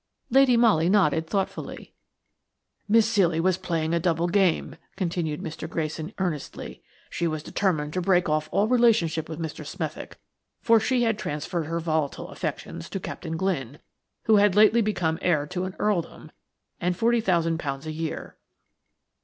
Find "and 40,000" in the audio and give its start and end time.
16.79-17.85